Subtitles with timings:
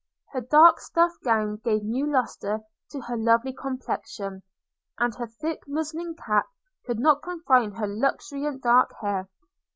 [0.31, 4.41] Her dark stuff gown gave new lustre to her lovely complexion;
[4.97, 6.47] and her thick muslin cap
[6.87, 9.29] could not confine her luxuriant dark hair.